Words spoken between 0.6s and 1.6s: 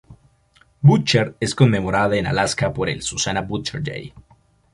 Butcher es